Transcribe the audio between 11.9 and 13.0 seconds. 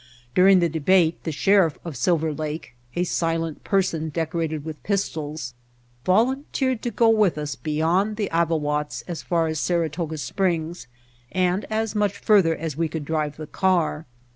much further as we